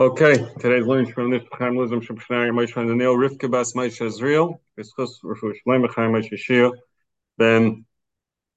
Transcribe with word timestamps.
Okay, 0.00 0.46
today's 0.60 0.86
lunch 0.86 1.10
from 1.10 1.32
this 1.32 1.42
Chaim 1.50 1.74
Lizim 1.74 2.00
Shabshnari 2.00 2.52
Moshe 2.52 2.72
Daniel 2.72 3.16
Rivka 3.16 3.50
Bas 3.50 3.72
Moshe 3.72 4.00
Israel 4.06 4.60
V'schus 4.78 5.20
Rafu 5.24 5.52
Shleim 5.66 5.92
Chaim 5.92 6.12
Moshe 6.12 6.38
Shir 6.38 6.70
Ben 7.36 7.84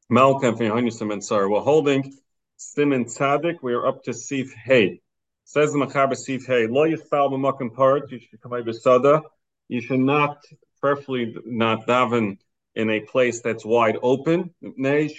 Malcolm 0.07 0.55
from 0.55 0.67
Yohannes 0.67 1.01
and 1.01 1.25
Sarah. 1.25 1.49
We're 1.49 1.61
holding 1.61 2.13
Simon 2.57 3.05
Tzadik. 3.05 3.55
We're 3.63 3.87
up 3.87 4.03
to 4.03 4.13
Sif 4.13 4.53
Hey. 4.53 5.01
Says 5.45 5.73
the 5.73 5.79
Machaber 5.79 6.15
Sif 6.15 6.45
Hey. 6.45 6.67
Lo 6.67 6.87
Yichbal 6.87 7.31
B'Makom 7.31 7.71
Parat. 7.73 8.11
You 8.11 8.19
should 8.19 8.39
come 8.39 8.51
by 8.51 8.61
Besada. 8.61 9.23
You 9.67 9.81
should 9.81 9.99
not, 9.99 10.45
preferably 10.79 11.35
not 11.43 11.87
daven 11.87 12.37
in 12.75 12.89
a 12.89 13.01
place 13.01 13.41
that's 13.41 13.65
wide 13.65 13.97
open. 14.01 14.53
When 14.61 15.09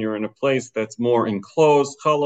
you're 0.00 0.16
in 0.16 0.24
a 0.24 0.28
place 0.28 0.70
that's 0.70 0.98
more 0.98 1.28
enclosed, 1.28 1.96
it's 2.04 2.16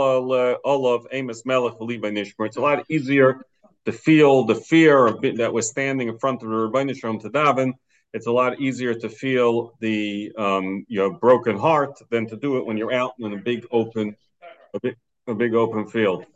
a 2.56 2.60
lot 2.60 2.86
easier 2.88 3.44
to 3.86 3.92
feel 3.92 4.44
the 4.44 4.54
fear 4.54 5.12
that 5.36 5.52
was 5.52 5.68
standing 5.68 6.08
in 6.08 6.18
front 6.18 6.42
of 6.42 6.48
the 6.48 6.54
Rabbi 6.54 6.92
Shalom 6.92 7.18
to 7.20 7.30
daven. 7.30 7.72
It's 8.12 8.26
a 8.26 8.32
lot 8.32 8.60
easier 8.60 8.94
to 8.94 9.08
feel 9.08 9.76
the 9.80 10.32
um, 10.36 10.84
your 10.88 11.12
broken 11.12 11.56
heart 11.56 12.00
than 12.10 12.26
to 12.28 12.36
do 12.36 12.56
it 12.56 12.66
when 12.66 12.76
you're 12.76 12.92
out 12.92 13.14
in 13.20 13.32
a 13.32 13.36
big 13.36 13.64
open, 13.70 14.16
a 14.74 14.80
big, 14.80 14.96
a 15.28 15.34
big 15.34 15.54
open 15.54 15.86
field. 15.86 16.26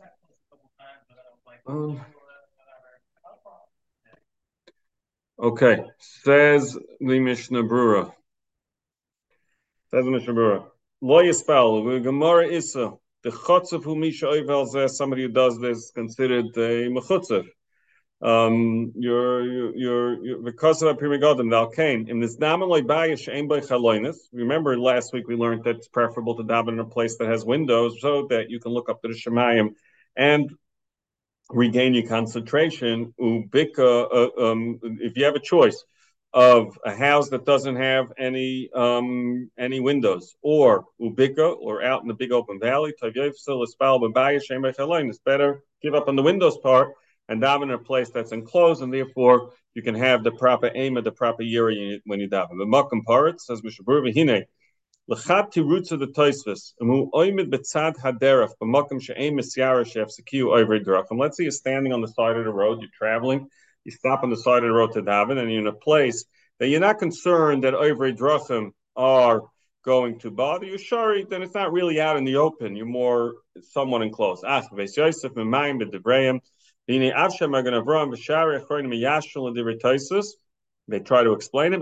Um, 1.67 1.99
Okay, 5.37 5.83
says 5.99 6.77
the 7.01 7.19
Mishnah 7.19 7.63
Brura. 7.63 8.13
Says 9.91 10.05
the 10.05 10.11
Mishnah 10.11 10.33
Brura. 10.33 10.65
Lo 11.01 11.21
yispel, 11.21 12.01
Gemara 12.01 12.47
Issa, 12.47 12.93
the 13.21 13.31
chotzev 13.31 13.83
who 13.83 13.97
Misha 13.97 14.27
Oivel 14.27 14.89
somebody 14.89 15.23
who 15.23 15.27
does 15.27 15.59
this 15.59 15.91
considered 15.91 16.45
a 16.55 16.87
mechutzev. 16.87 17.45
Um, 18.21 18.93
you're 18.95 19.75
you're 19.75 20.41
because 20.41 20.81
of 20.81 20.97
Primigodim, 20.97 21.49
the 21.49 21.67
Alkain, 21.67 22.07
in 22.07 22.21
this 22.21 22.37
Namaloi 22.37 22.83
Bayish 22.83 23.27
Aim 23.29 23.49
by 23.49 23.59
Chaloinis. 23.59 24.15
Remember 24.31 24.79
last 24.79 25.11
week 25.11 25.27
we 25.27 25.35
learned 25.35 25.65
that 25.65 25.75
it's 25.75 25.89
preferable 25.89 26.37
to 26.37 26.43
daven 26.43 26.69
in 26.69 26.79
a 26.79 26.85
place 26.85 27.17
that 27.17 27.27
has 27.27 27.43
windows 27.43 27.97
so 27.99 28.25
that 28.29 28.49
you 28.49 28.61
can 28.61 28.71
look 28.71 28.87
up 28.87 29.01
to 29.01 29.09
the 29.09 29.13
Shemayim 29.13 29.75
and 30.15 30.49
regain 31.49 31.93
your 31.93 32.07
concentration. 32.07 33.13
Ubika, 33.19 34.07
uh, 34.11 34.51
um, 34.51 34.79
if 34.83 35.17
you 35.17 35.25
have 35.25 35.35
a 35.35 35.39
choice 35.39 35.83
of 36.33 36.77
a 36.85 36.93
house 36.93 37.29
that 37.29 37.45
doesn't 37.45 37.77
have 37.77 38.11
any 38.17 38.69
um, 38.75 39.49
any 39.57 39.79
windows, 39.79 40.35
or 40.41 40.85
ubika, 40.99 41.55
or 41.57 41.83
out 41.83 42.01
in 42.01 42.07
the 42.07 42.13
big 42.13 42.31
open 42.31 42.59
valley, 42.59 42.93
it's 43.01 45.19
better 45.19 45.63
give 45.81 45.95
up 45.95 46.07
on 46.07 46.15
the 46.15 46.23
windows 46.23 46.57
part 46.57 46.93
and 47.29 47.41
daven 47.41 47.63
in 47.63 47.71
a 47.71 47.77
place 47.77 48.09
that's 48.09 48.31
enclosed, 48.31 48.83
and 48.83 48.93
therefore 48.93 49.51
you 49.73 49.81
can 49.81 49.95
have 49.95 50.23
the 50.23 50.31
proper 50.31 50.71
aim 50.75 50.97
of 50.97 51.03
the 51.03 51.11
proper 51.11 51.41
year 51.41 51.99
when 52.05 52.19
you 52.19 52.29
daven. 52.29 52.57
The 52.57 52.65
makam 52.65 53.03
parit 53.07 53.39
says 53.39 53.61
Mishabur. 53.61 54.45
Lechat 55.07 55.53
tirutz 55.53 55.91
of 55.91 55.99
the 55.99 56.07
Toisvis, 56.07 56.73
Amu 56.81 57.11
oimid 57.11 57.51
betzad 57.51 57.95
haderach, 57.97 58.53
b'makom 58.59 58.99
she'em 58.99 59.37
misyara 59.37 59.85
she'efsekiu 59.85 60.45
oivre 60.45 60.83
drachim. 60.83 61.19
Let's 61.19 61.37
say 61.37 61.43
you're 61.43 61.51
standing 61.51 61.93
on 61.93 62.01
the 62.01 62.07
side 62.07 62.37
of 62.37 62.43
the 62.43 62.51
road, 62.51 62.81
you're 62.81 62.89
traveling, 62.91 63.47
you 63.83 63.91
stop 63.91 64.23
on 64.23 64.31
the 64.31 64.37
side 64.37 64.63
of 64.63 64.69
the 64.69 64.73
road 64.73 64.93
to 64.93 65.03
daven, 65.03 65.37
and 65.37 65.51
you're 65.51 65.61
in 65.61 65.67
a 65.67 65.73
place 65.73 66.25
that 66.59 66.69
you're 66.69 66.79
not 66.79 66.97
concerned 66.97 67.65
that 67.65 67.75
oivre 67.75 68.17
drachim 68.17 68.71
are 68.95 69.43
going 69.83 70.17
to 70.21 70.31
bother 70.31 70.65
you. 70.65 70.79
Sorry, 70.79 71.23
then 71.29 71.43
it's 71.43 71.53
not 71.53 71.71
really 71.71 72.01
out 72.01 72.17
in 72.17 72.25
the 72.25 72.37
open. 72.37 72.75
You're 72.75 72.87
more 72.87 73.35
somewhat 73.61 74.01
enclosed. 74.01 74.43
Ask 74.43 74.71
Beis 74.71 74.97
Yosef 74.97 75.33
Memayim 75.33 75.79
b'Debrayim. 75.83 76.39
B'nei 76.89 77.15
Avshem 77.15 77.51
Magen 77.51 77.75
Avram 77.75 78.11
b'Shari 78.11 78.59
Achronim 78.59 78.91
Yashul 78.99 79.47
and 79.49 79.55
they 80.87 80.99
try 80.99 81.23
to 81.23 81.33
explain 81.33 81.73
it. 81.73 81.81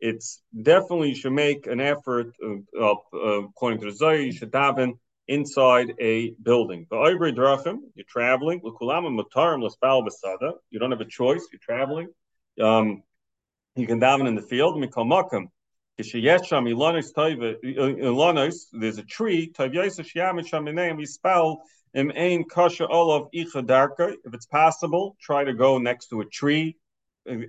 It's 0.00 0.42
definitely 0.62 1.08
you 1.08 1.14
should 1.14 1.32
make 1.32 1.66
an 1.66 1.80
effort, 1.80 2.36
uh, 2.44 2.82
uh, 2.82 2.94
according 3.44 3.80
to 3.80 3.86
the 3.86 3.92
Zohar, 3.92 4.16
you 4.16 4.32
should 4.32 4.52
daven 4.52 4.98
inside 5.26 5.94
a 6.00 6.30
building. 6.42 6.86
You're 6.90 8.04
traveling. 8.08 8.60
You 8.62 8.72
don't 10.78 10.90
have 10.90 11.00
a 11.00 11.04
choice. 11.04 11.46
You're 11.52 11.60
traveling. 11.60 12.08
Um, 12.60 13.02
you 13.76 13.86
can 13.86 14.00
daven 14.00 14.28
in 14.28 14.34
the 14.34 14.42
field. 14.42 14.74
There's 18.72 18.98
a 18.98 19.02
tree. 19.02 19.52
If 21.96 22.10
it's 24.34 24.46
possible, 24.46 25.16
try 25.20 25.44
to 25.44 25.54
go 25.54 25.78
next 25.78 26.08
to 26.08 26.20
a 26.20 26.24
tree 26.24 26.76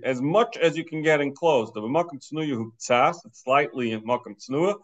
as 0.04 0.22
much 0.22 0.56
as 0.56 0.76
you 0.76 0.84
can 0.84 1.02
get 1.02 1.20
enclosed. 1.20 1.74
The 1.74 1.80
makom 1.80 2.20
tznuya 2.20 2.70
tzas, 2.78 3.16
it's 3.24 3.42
slightly 3.42 3.90
in 3.92 4.02
makom 4.02 4.36
tznuya. 4.38 4.76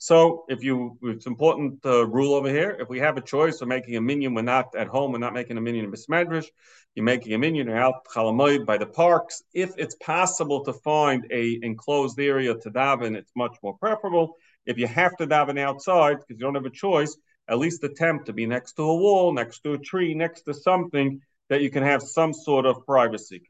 So, 0.00 0.44
if 0.48 0.62
you, 0.62 0.98
it's 1.02 1.26
important 1.26 1.84
uh, 1.84 2.06
rule 2.06 2.34
over 2.34 2.48
here. 2.48 2.76
If 2.80 2.88
we 2.88 2.98
have 3.00 3.16
a 3.16 3.20
choice 3.20 3.60
of 3.60 3.68
making 3.68 3.96
a 3.96 4.00
minyan, 4.00 4.34
we're 4.34 4.42
not 4.42 4.74
at 4.76 4.86
home. 4.88 5.12
We're 5.12 5.18
not 5.18 5.34
making 5.34 5.56
a 5.56 5.60
minyan 5.60 5.84
in 5.84 5.92
Bismedrash. 5.92 6.46
You're 6.94 7.04
making 7.04 7.34
a 7.34 7.38
minyan 7.38 7.68
out 7.70 8.06
chalamoid 8.14 8.66
by 8.66 8.78
the 8.78 8.86
parks. 8.86 9.42
If 9.54 9.74
it's 9.76 9.94
possible 9.96 10.64
to 10.64 10.72
find 10.72 11.26
a 11.32 11.58
enclosed 11.62 12.18
area 12.18 12.54
to 12.54 12.70
daven, 12.70 13.16
it's 13.16 13.32
much 13.36 13.56
more 13.62 13.76
preferable. 13.78 14.36
If 14.68 14.76
you 14.76 14.86
have 14.86 15.16
to 15.16 15.26
daven 15.26 15.58
outside 15.58 16.18
because 16.18 16.38
you 16.38 16.44
don't 16.44 16.54
have 16.54 16.66
a 16.66 16.70
choice, 16.70 17.16
at 17.48 17.58
least 17.58 17.82
attempt 17.82 18.26
to 18.26 18.34
be 18.34 18.44
next 18.44 18.74
to 18.74 18.82
a 18.82 18.94
wall, 18.94 19.32
next 19.32 19.60
to 19.64 19.72
a 19.72 19.78
tree, 19.78 20.12
next 20.12 20.42
to 20.42 20.52
something 20.52 21.22
that 21.48 21.62
you 21.62 21.70
can 21.70 21.82
have 21.82 22.02
some 22.02 22.34
sort 22.34 22.66
of 22.66 22.84
privacy. 22.84 23.40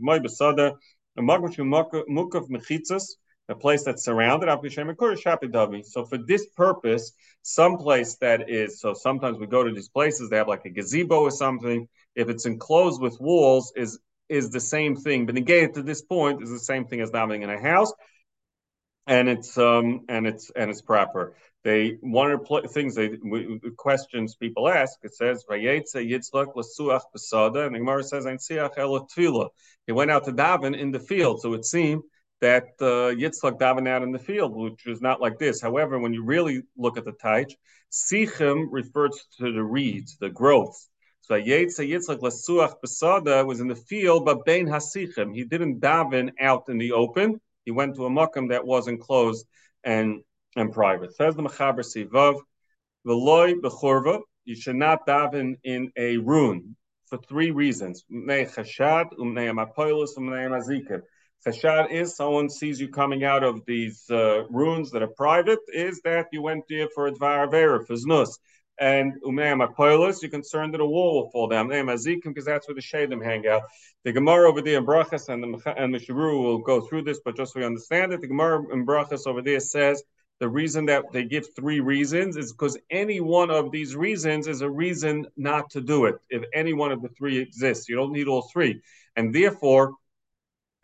A 3.51 3.55
place 3.55 3.83
that's 3.83 4.05
surrounded. 4.05 5.87
So 5.87 6.05
for 6.05 6.19
this 6.19 6.47
purpose, 6.55 7.13
some 7.43 7.79
place 7.79 8.17
that 8.21 8.49
is 8.49 8.81
so 8.81 8.95
sometimes 8.95 9.39
we 9.39 9.47
go 9.49 9.65
to 9.65 9.73
these 9.73 9.89
places, 9.89 10.31
they 10.31 10.37
have 10.37 10.47
like 10.47 10.67
a 10.67 10.71
gazebo 10.71 11.23
or 11.23 11.33
something. 11.33 11.89
If 12.15 12.29
it's 12.29 12.47
enclosed 12.47 13.01
with 13.01 13.19
walls, 13.21 13.73
is 13.75 13.99
is 14.29 14.51
the 14.51 14.61
same 14.61 14.95
thing. 14.95 15.27
But 15.27 15.37
again, 15.37 15.73
to 15.73 15.83
this 15.83 16.03
point, 16.03 16.43
is 16.43 16.51
the 16.51 16.61
same 16.61 16.85
thing 16.85 17.01
as 17.01 17.11
davening 17.11 17.43
in 17.43 17.51
a 17.51 17.61
house 17.61 17.93
and 19.09 19.29
it's 19.29 19.57
um 19.59 20.03
and 20.09 20.27
it's 20.27 20.51
and 20.55 20.71
it's 20.71 20.83
proper. 20.83 21.35
They 21.65 21.97
one 22.03 22.31
of 22.31 22.47
the 22.47 22.69
things 22.69 22.95
they 22.95 23.11
questions 23.77 24.37
people 24.37 24.69
ask. 24.69 24.99
It 25.03 25.15
says 25.17 25.45
Vayetze 25.51 25.97
Yitzchak 25.97 26.55
Lasuach 26.55 27.03
Besada, 27.17 27.67
and 27.67 27.75
the 27.75 27.81
Gemara 27.81 28.05
says 28.05 28.27
Einsiach 28.27 28.77
El 28.77 29.09
He 29.87 29.93
went 29.93 30.11
out 30.11 30.25
to 30.27 30.33
daven 30.33 30.79
in 30.79 30.93
the 30.93 31.01
field, 31.01 31.41
so 31.41 31.55
it 31.55 31.65
seemed 31.65 32.03
that 32.41 32.65
uh, 32.81 33.11
Yitzchak 33.23 33.59
daven 33.59 33.89
out 33.89 34.03
in 34.03 34.13
the 34.13 34.19
field, 34.19 34.55
which 34.55 34.87
is 34.87 35.01
not 35.01 35.21
like 35.21 35.39
this. 35.39 35.61
However, 35.61 35.99
when 35.99 36.13
you 36.13 36.23
really 36.23 36.63
look 36.77 36.99
at 36.99 37.05
the 37.05 37.13
taich, 37.13 37.55
Sichim 37.91 38.67
refers 38.71 39.27
to 39.39 39.53
the 39.53 39.65
reeds, 39.65 40.17
the 40.19 40.29
growth. 40.29 40.77
So 41.23 41.35
Yetze 41.35 41.81
Yitzchak 41.81 42.21
Lasuach 42.21 42.75
Besada 42.85 43.45
was 43.45 43.61
in 43.61 43.69
the 43.69 43.75
field, 43.75 44.27
but 44.27 44.45
Bein 44.45 44.67
Hasichim. 44.67 45.35
He 45.35 45.45
didn't 45.45 45.81
daven 45.81 46.31
out 46.41 46.65
in 46.69 46.79
the 46.79 46.93
open 46.93 47.41
he 47.69 47.73
went 47.73 47.95
to 47.95 48.07
a 48.07 48.11
makam 48.11 48.49
that 48.49 48.65
was 48.65 48.89
enclosed 48.89 49.47
and 49.85 50.23
and 50.57 50.73
private. 50.73 51.15
Says 51.15 51.37
the 51.37 51.43
Mechaber 51.43 51.85
Sivav, 51.93 52.41
Veloy 53.07 53.61
bechorva, 53.61 54.23
you 54.47 54.57
should 54.57 54.77
not 54.77 55.07
daven 55.07 55.57
in 55.65 55.93
a 55.95 56.17
room 56.17 56.77
for 57.09 57.19
three 57.29 57.51
reasons. 57.51 58.07
Chashad, 58.11 59.09
Chashad 61.47 61.91
is 61.91 62.17
someone 62.17 62.49
sees 62.49 62.81
you 62.81 62.89
coming 62.89 63.25
out 63.25 63.45
of 63.45 63.63
these 63.67 64.09
uh, 64.11 64.45
ruins 64.49 64.91
that 64.93 65.03
are 65.03 65.15
private, 65.25 65.59
is 65.69 66.01
that 66.05 66.29
you 66.33 66.41
went 66.41 66.65
there 66.71 66.89
for 66.95 67.09
a 67.09 67.13
avera, 67.13 67.87
for 67.87 67.97
znus. 67.97 68.31
And 68.81 69.15
umeim 69.23 69.67
apoilos, 69.67 70.23
you're 70.23 70.31
concerned 70.31 70.75
that 70.75 70.81
a 70.81 70.87
wall 70.87 71.15
will 71.15 71.31
fall 71.31 71.49
down. 71.49 71.69
Umeim 71.69 71.93
azikim, 71.93 72.27
because 72.27 72.45
that's 72.45 72.69
where 72.69 72.75
the 72.77 72.81
shadim 72.81 73.25
hang 73.25 73.47
out. 73.47 73.63
The 74.05 74.13
Gemara 74.13 74.49
over 74.49 74.63
there 74.63 74.79
in 74.79 74.87
Brachas 74.87 75.29
and 75.29 75.43
the 75.43 75.75
and 75.77 75.93
the 75.93 75.99
Shabru 75.99 76.43
will 76.43 76.59
go 76.59 76.81
through 76.81 77.03
this, 77.03 77.21
but 77.25 77.37
just 77.37 77.53
so 77.55 77.61
we 77.61 77.67
understand 77.67 78.13
it, 78.13 78.21
the 78.21 78.29
Gemara 78.29 78.73
in 78.73 78.87
Brachas 78.87 79.27
over 79.27 79.43
there 79.43 79.61
says 79.61 80.03
the 80.39 80.49
reason 80.49 80.87
that 80.87 81.05
they 81.13 81.25
give 81.25 81.47
three 81.57 81.81
reasons 81.81 82.37
is 82.37 82.53
because 82.53 82.79
any 82.91 83.21
one 83.21 83.51
of 83.51 83.73
these 83.73 83.97
reasons 83.97 84.47
is 84.47 84.61
a 84.61 84.71
reason 84.71 85.27
not 85.37 85.71
to 85.71 85.81
do 85.81 86.05
it. 86.05 86.15
If 86.31 86.45
any 86.55 86.73
one 86.73 86.93
of 86.93 87.03
the 87.03 87.09
three 87.09 87.39
exists, 87.39 87.89
you 87.89 87.97
don't 87.97 88.13
need 88.13 88.29
all 88.29 88.43
three, 88.43 88.81
and 89.17 89.35
therefore 89.35 89.95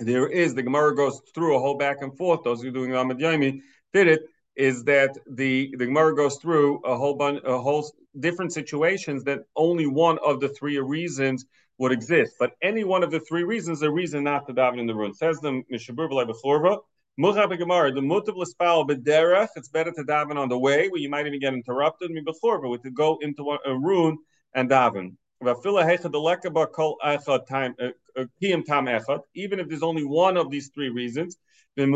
there 0.01 0.27
is 0.27 0.55
the 0.55 0.63
Gemara 0.65 0.97
goes 0.97 1.21
through 1.33 1.57
a 1.57 1.61
whole 1.61 1.79
back 1.79 1.99
and 2.03 2.17
forth. 2.17 2.43
Those 2.43 2.63
who 2.63 2.69
are 2.69 2.73
doing 2.73 2.95
Ahmad 2.95 3.19
Yaimi 3.19 3.61
did 3.93 4.09
it 4.09 4.23
is 4.57 4.85
that 4.85 5.19
the 5.27 5.75
the 5.77 5.87
Gemara 5.87 6.15
goes 6.15 6.37
through 6.37 6.81
a 6.85 6.97
whole 6.97 7.15
bunch, 7.15 7.41
a 7.45 7.59
whole 7.59 7.91
different 8.21 8.53
situations 8.53 9.25
that 9.25 9.41
only 9.57 9.87
one 9.87 10.19
of 10.25 10.41
the 10.41 10.49
three 10.49 10.79
reasons 10.79 11.45
would 11.79 11.93
exist. 11.93 12.35
But 12.39 12.53
any 12.63 12.85
one 12.85 13.03
of 13.03 13.11
the 13.11 13.21
three 13.21 13.43
reasons, 13.45 13.83
a 13.83 13.91
reason 13.91 14.23
not 14.25 14.47
to 14.47 14.55
daven 14.55 14.79
in 14.79 14.87
the 14.87 14.95
room. 14.95 15.13
Says 15.13 15.41
the 15.41 15.63
Mishabur 15.73 16.09
Muchab 17.19 17.57
Gemara, 17.57 17.93
the 17.93 18.01
mutav 18.01 18.35
l'spal 18.37 18.89
b'derech, 18.89 19.49
it's 19.55 19.69
better 19.69 19.93
to 19.93 20.03
daven 20.03 20.37
on 20.37 20.49
the 20.49 20.59
way, 20.59 20.89
where 20.89 21.01
you 21.01 21.09
might 21.09 21.27
even 21.27 21.39
get 21.39 21.55
interrupted, 21.55 22.11
me 22.11 22.21
before, 22.21 22.61
but 22.61 22.83
to 22.83 22.91
go 22.91 23.19
into 23.21 23.57
a, 23.65 23.79
room 23.79 24.19
and 24.55 24.69
daven. 24.69 25.15
Eh, 25.41 25.51
eh, 28.17 29.19
even 29.35 29.61
if 29.61 29.69
there's 29.69 29.83
only 29.83 30.05
one 30.05 30.37
of 30.37 30.51
these 30.51 30.71
three 30.75 30.89
reasons, 30.89 31.37
and 31.77 31.93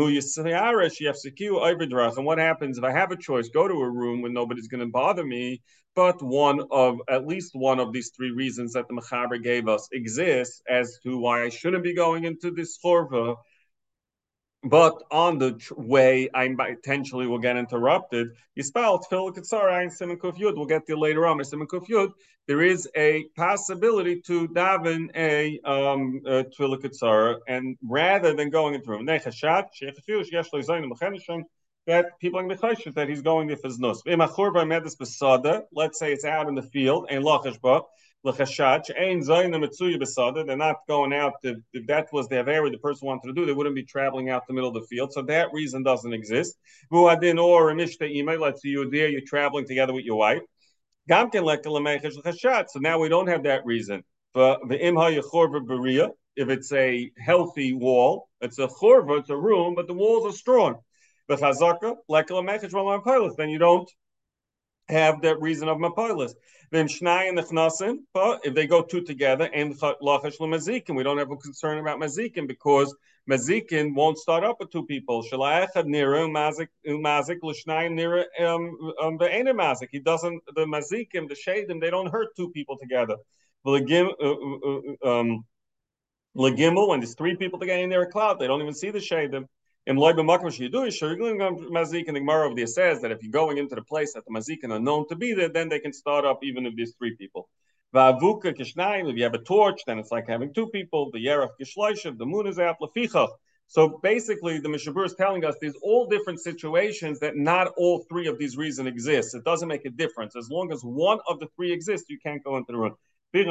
what 2.25 2.37
happens 2.37 2.77
if 2.77 2.83
I 2.83 2.91
have 2.91 3.11
a 3.11 3.15
choice, 3.15 3.49
go 3.49 3.67
to 3.67 3.73
a 3.73 3.89
room 3.89 4.21
where 4.21 4.31
nobody's 4.31 4.67
going 4.67 4.81
to 4.81 4.87
bother 4.87 5.25
me, 5.25 5.61
but 5.95 6.21
one 6.21 6.61
of 6.71 6.97
at 7.09 7.25
least 7.27 7.51
one 7.53 7.79
of 7.79 7.93
these 7.93 8.11
three 8.15 8.31
reasons 8.31 8.73
that 8.73 8.87
the 8.87 8.93
Mechaber 8.93 9.41
gave 9.41 9.67
us 9.67 9.87
exists 9.93 10.61
as 10.69 10.99
to 11.03 11.17
why 11.17 11.43
I 11.43 11.49
shouldn't 11.49 11.83
be 11.83 11.95
going 11.95 12.25
into 12.25 12.51
this 12.51 12.77
chorva 12.83 13.35
but 14.63 15.01
on 15.11 15.39
the 15.39 15.57
way 15.77 16.29
I 16.33 16.53
potentially 16.57 17.27
will 17.27 17.39
get 17.39 17.55
interrupted. 17.57 18.29
Yispal 18.57 19.03
Tfil 19.09 19.33
Katsara 19.33 19.81
and 19.81 19.91
Simon 19.91 20.17
Kuf 20.17 20.37
We'll 20.37 20.65
get 20.65 20.85
to 20.87 20.97
later 20.97 21.25
on. 21.25 21.43
Simon 21.43 21.67
Kuf 21.67 21.87
Yud. 21.87 22.11
There 22.47 22.61
is 22.61 22.89
a 22.95 23.25
possibility 23.35 24.21
to 24.21 24.47
daven 24.49 25.09
a 25.15 25.59
um 25.63 26.21
Tfil 26.25 26.81
Katsara, 26.81 27.37
and 27.47 27.77
rather 27.83 28.33
than 28.33 28.49
going 28.49 28.75
into 28.75 28.89
room 28.89 29.05
Nechashat 29.05 29.67
that 31.87 32.19
people 32.19 32.39
are 32.39 32.43
going 32.43 32.55
to 32.55 32.83
be 32.83 32.91
that 32.91 33.09
he's 33.09 33.21
going 33.21 33.47
with 33.47 33.63
his 33.63 33.79
nus. 33.79 34.03
Let's 34.05 35.99
say 35.99 36.13
it's 36.13 36.25
out 36.25 36.47
in 36.47 36.55
the 36.55 36.61
field 36.61 37.07
and 37.09 37.23
lachashba 37.23 37.83
They're 38.23 38.33
not 40.57 40.77
going 40.87 41.13
out. 41.13 41.33
To, 41.43 41.55
if 41.73 41.87
that 41.87 42.07
was 42.11 42.27
the 42.27 42.35
avera 42.35 42.69
the 42.69 42.77
person 42.77 43.07
wanted 43.07 43.27
to 43.27 43.33
do, 43.33 43.45
they 43.45 43.53
wouldn't 43.53 43.75
be 43.75 43.83
traveling 43.83 44.29
out 44.29 44.45
the 44.45 44.53
middle 44.53 44.67
of 44.69 44.73
the 44.73 44.87
field. 44.89 45.13
So 45.13 45.21
that 45.23 45.53
reason 45.53 45.83
doesn't 45.83 46.13
exist. 46.13 46.57
Or. 46.91 47.75
Let's 47.75 47.97
say 47.97 48.09
you're 48.69 48.89
there, 48.89 49.07
you're 49.07 49.21
traveling 49.25 49.65
together 49.65 49.93
with 49.93 50.03
your 50.03 50.17
wife. 50.17 50.41
So 51.09 51.39
now 52.75 52.99
we 52.99 53.09
don't 53.09 53.27
have 53.27 53.43
that 53.43 53.65
reason. 53.65 54.03
But. 54.33 54.59
If 56.35 56.47
it's 56.47 56.71
a 56.71 57.11
healthy 57.17 57.73
wall, 57.73 58.29
it's 58.39 58.59
a 58.59 58.67
chorva, 58.67 59.19
it's 59.19 59.29
a 59.29 59.35
room, 59.35 59.75
but 59.75 59.87
the 59.87 59.93
walls 59.93 60.25
are 60.25 60.37
strong. 60.37 60.77
Like 62.07 62.27
then 62.27 63.49
you 63.49 63.59
don't 63.59 63.91
have 64.89 65.21
that 65.21 65.39
reason 65.41 65.69
of 65.69 65.77
mapilis. 65.77 66.33
Then 66.71 66.87
shnai 66.87 67.29
and 67.29 67.37
the 67.37 67.99
but 68.13 68.41
if 68.43 68.53
they 68.53 68.67
go 68.67 68.83
two 68.83 69.01
together, 69.01 69.49
and 69.51 69.75
lachash 69.75 70.37
lemazikin, 70.37 70.95
we 70.95 71.03
don't 71.03 71.17
have 71.17 71.31
a 71.31 71.37
concern 71.37 71.79
about 71.79 71.99
mazikin 71.99 72.47
because 72.47 72.95
mazikin 73.29 73.95
won't 73.95 74.19
start 74.19 74.43
up 74.43 74.59
with 74.59 74.71
two 74.71 74.85
people. 74.85 75.23
Shalayachad 75.23 75.85
nira 75.85 76.29
mazik 76.29 76.67
mazik 76.85 77.39
l'shnai 77.41 77.89
nira 77.89 78.25
um 78.39 78.93
um 79.01 79.17
mazik. 79.17 79.87
He 79.91 79.99
doesn't 79.99 80.43
the 80.53 80.65
mazikim 80.65 81.27
the 81.27 81.35
shadim 81.35 81.81
they 81.81 81.89
don't 81.89 82.11
hurt 82.11 82.35
two 82.35 82.51
people 82.51 82.77
together. 82.77 83.15
Legim 83.65 84.09
uh, 84.21 84.25
uh, 84.25 85.09
uh, 85.09 85.19
um 85.19 85.45
legimel 86.37 86.87
when 86.87 86.99
there's 86.99 87.15
three 87.15 87.35
people 87.35 87.59
together 87.59 87.81
in 87.81 87.89
their 87.89 88.05
cloud 88.05 88.39
they 88.39 88.47
don't 88.47 88.61
even 88.61 88.75
see 88.75 88.91
the 88.91 88.99
shadim. 88.99 89.47
In 89.87 89.95
loy 89.95 90.13
b'makom 90.13 90.45
sheyidu 90.45 90.89
mazik 91.71 92.07
and 92.07 92.15
the 92.15 92.19
Gemara 92.19 92.45
over 92.45 92.55
there 92.55 92.67
says 92.67 93.01
that 93.01 93.11
if 93.11 93.23
you're 93.23 93.31
going 93.31 93.57
into 93.57 93.75
the 93.75 93.81
place 93.81 94.13
that 94.13 94.23
the 94.25 94.31
mazikin 94.31 94.71
are 94.71 94.79
known 94.79 95.07
to 95.07 95.15
be 95.15 95.33
there, 95.33 95.49
then 95.49 95.69
they 95.69 95.79
can 95.79 95.93
start 95.93 96.25
up 96.25 96.39
even 96.43 96.65
if 96.65 96.75
there's 96.75 96.93
three 96.95 97.15
people. 97.15 97.49
Va'avuka 97.95 98.55
kishnayim, 98.55 99.09
if 99.09 99.17
you 99.17 99.23
have 99.23 99.33
a 99.33 99.39
torch, 99.39 99.81
then 99.87 99.97
it's 99.97 100.11
like 100.11 100.27
having 100.27 100.53
two 100.53 100.67
people. 100.67 101.09
The 101.11 101.25
yerach 101.25 101.51
kishloishav, 101.59 102.17
the 102.17 102.25
moon 102.25 102.45
is 102.45 102.59
out 102.59 102.75
lefichach. 102.81 103.29
So 103.71 103.99
basically, 104.01 104.59
the 104.59 104.67
Mishabur 104.67 105.05
is 105.05 105.13
telling 105.13 105.45
us 105.45 105.55
there's 105.61 105.75
all 105.83 106.07
different 106.07 106.39
situations 106.39 107.19
that 107.19 107.37
not 107.37 107.67
all 107.77 108.03
three 108.09 108.27
of 108.27 108.39
these 108.39 108.57
reasons 108.57 108.87
exist. 108.87 109.35
It 109.35 109.43
doesn't 109.43 109.67
make 109.67 109.85
a 109.85 109.91
difference. 109.91 110.35
As 110.35 110.49
long 110.49 110.71
as 110.73 110.81
one 110.81 111.19
of 111.27 111.39
the 111.39 111.47
three 111.55 111.71
exists, 111.71 112.09
you 112.09 112.17
can't 112.17 112.43
go 112.43 112.57
into 112.57 112.71
the 112.71 112.79
room. 112.79 112.95
If 113.31 113.45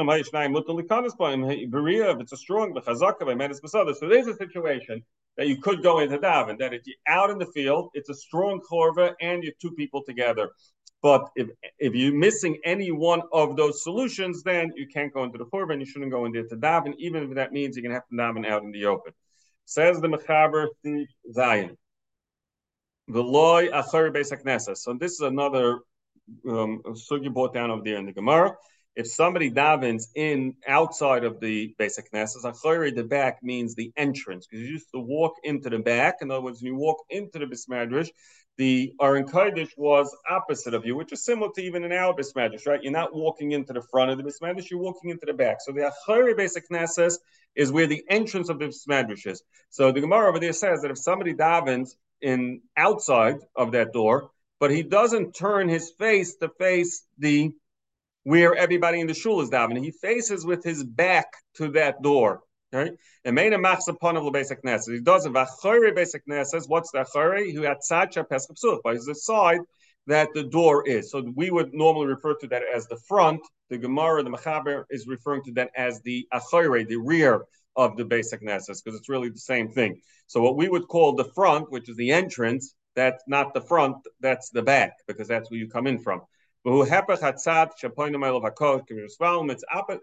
it's 2.19 2.31
a 2.33 2.37
strong, 2.37 2.81
so 2.83 4.09
there's 4.09 4.27
a 4.27 4.35
situation 4.35 5.03
that 5.37 5.47
you 5.47 5.55
could 5.61 5.81
go 5.81 5.99
into 5.99 6.17
daven. 6.17 6.57
That 6.59 6.73
if 6.73 6.81
you're 6.85 6.97
out 7.07 7.29
in 7.29 7.37
the 7.37 7.45
field, 7.45 7.89
it's 7.93 8.09
a 8.09 8.13
strong 8.13 8.59
chorva 8.69 9.13
and 9.21 9.41
you're 9.41 9.53
two 9.61 9.71
people 9.71 10.03
together. 10.03 10.49
But 11.01 11.29
if 11.37 11.47
if 11.77 11.95
you're 11.95 12.13
missing 12.13 12.57
any 12.65 12.91
one 12.91 13.21
of 13.31 13.55
those 13.55 13.81
solutions, 13.81 14.43
then 14.43 14.73
you 14.75 14.85
can't 14.87 15.13
go 15.13 15.23
into 15.23 15.37
the 15.37 15.45
chorva 15.45 15.71
and 15.71 15.81
you 15.81 15.85
shouldn't 15.85 16.11
go 16.11 16.25
into 16.25 16.43
the 16.43 16.57
daven, 16.57 16.93
even 16.97 17.23
if 17.23 17.35
that 17.35 17.53
means 17.53 17.77
you're 17.77 17.83
gonna 17.83 17.95
have 17.95 18.07
to 18.09 18.15
daven 18.15 18.45
out 18.45 18.63
in 18.63 18.71
the 18.71 18.85
open. 18.85 19.13
Says 19.63 20.01
the 20.01 20.09
Mechaber 20.09 20.67
Zion. 21.31 21.77
The 23.07 23.23
loy 23.23 23.69
achar 23.69 24.11
beis 24.11 24.77
So 24.77 24.93
this 24.93 25.13
is 25.13 25.21
another 25.21 25.79
um, 26.45 26.81
sugi 27.09 27.33
brought 27.33 27.53
down 27.53 27.71
over 27.71 27.81
there 27.81 27.95
in 27.95 28.05
the 28.05 28.11
Gemara 28.11 28.57
if 28.95 29.07
somebody 29.07 29.49
davens 29.51 30.05
in 30.15 30.55
outside 30.67 31.23
of 31.23 31.39
the 31.39 31.73
basic 31.77 32.11
Knesset, 32.11 32.43
achori 32.43 32.93
the 32.93 33.03
back 33.03 33.41
means 33.41 33.75
the 33.75 33.91
entrance 33.95 34.47
because 34.47 34.63
you 34.63 34.71
used 34.71 34.89
to 34.93 34.99
walk 34.99 35.35
into 35.43 35.69
the 35.69 35.79
back. 35.79 36.17
In 36.21 36.31
other 36.31 36.41
words, 36.41 36.61
when 36.61 36.73
you 36.73 36.79
walk 36.79 36.97
into 37.09 37.39
the 37.39 37.45
bismadrash, 37.45 38.09
the 38.57 38.93
Aron 39.01 39.25
Kodesh 39.25 39.69
was 39.77 40.13
opposite 40.29 40.73
of 40.73 40.85
you, 40.85 40.95
which 40.95 41.13
is 41.13 41.23
similar 41.23 41.49
to 41.55 41.61
even 41.61 41.85
in 41.85 41.93
our 41.93 42.13
bismadrash, 42.13 42.67
right? 42.67 42.83
You're 42.83 42.91
not 42.91 43.15
walking 43.15 43.53
into 43.53 43.71
the 43.71 43.81
front 43.81 44.11
of 44.11 44.17
the 44.17 44.23
bismadrash, 44.23 44.69
you're 44.69 44.81
walking 44.81 45.11
into 45.11 45.25
the 45.25 45.33
back. 45.33 45.57
So 45.61 45.71
the 45.71 45.91
achori 46.07 46.35
basic 46.35 46.67
Knesset 46.69 47.13
is 47.55 47.71
where 47.71 47.87
the 47.87 48.03
entrance 48.09 48.49
of 48.49 48.59
the 48.59 48.65
bismadrash 48.65 49.27
is. 49.27 49.41
So 49.69 49.91
the 49.91 50.01
Gemara 50.01 50.27
over 50.27 50.39
there 50.39 50.53
says 50.53 50.81
that 50.81 50.91
if 50.91 50.97
somebody 50.97 51.33
davens 51.33 51.91
in 52.21 52.61
outside 52.75 53.37
of 53.55 53.71
that 53.71 53.93
door, 53.93 54.31
but 54.59 54.71
he 54.71 54.83
doesn't 54.83 55.35
turn 55.35 55.69
his 55.69 55.91
face 55.91 56.35
to 56.35 56.49
face 56.59 57.05
the 57.17 57.53
where 58.29 58.53
everybody 58.53 58.99
in 58.99 59.07
the 59.07 59.13
shul 59.13 59.41
is 59.41 59.49
davening. 59.49 59.83
He 59.83 59.91
faces 59.91 60.45
with 60.45 60.63
his 60.63 60.83
back 60.83 61.27
to 61.55 61.69
that 61.71 62.01
door. 62.03 62.41
Right? 62.71 62.91
And 63.25 63.33
made 63.33 63.53
a 63.53 63.57
upon 63.57 64.15
of. 64.17 64.23
He 64.25 64.99
doesn't. 65.01 65.33
V'achore 65.33 65.95
basic 65.95 66.23
knesset. 66.27 66.65
What's 66.67 66.91
the 66.91 66.99
achore? 66.99 67.51
Who 67.51 67.63
had 67.63 67.77
sacha 67.81 68.23
pesach 68.23 68.55
psuch 68.55 68.83
by 68.83 68.93
the 68.93 69.15
side 69.15 69.61
that 70.05 70.29
the 70.35 70.43
door 70.43 70.87
is. 70.87 71.09
So 71.09 71.23
we 71.35 71.49
would 71.49 71.73
normally 71.73 72.05
refer 72.05 72.35
to 72.35 72.47
that 72.49 72.61
as 72.75 72.85
the 72.85 72.99
front. 73.07 73.41
The 73.71 73.79
Gemara, 73.79 74.21
the 74.21 74.29
Mechaber, 74.29 74.83
is 74.91 75.07
referring 75.07 75.43
to 75.45 75.51
that 75.53 75.71
as 75.75 75.99
the 76.01 76.27
achore, 76.31 76.87
the 76.87 76.97
rear 76.97 77.45
of 77.75 77.97
the 77.97 78.05
basic 78.05 78.43
knesset, 78.43 78.83
because 78.83 78.99
it's 78.99 79.09
really 79.09 79.29
the 79.29 79.39
same 79.39 79.69
thing. 79.69 79.99
So 80.27 80.39
what 80.41 80.55
we 80.55 80.69
would 80.69 80.87
call 80.87 81.15
the 81.15 81.31
front, 81.33 81.71
which 81.71 81.89
is 81.89 81.97
the 81.97 82.11
entrance, 82.11 82.75
that's 82.95 83.23
not 83.27 83.55
the 83.55 83.61
front, 83.61 83.97
that's 84.19 84.49
the 84.51 84.61
back, 84.61 84.93
because 85.07 85.27
that's 85.27 85.49
where 85.49 85.59
you 85.59 85.69
come 85.69 85.87
in 85.87 85.97
from. 85.97 86.21
It's 86.65 86.89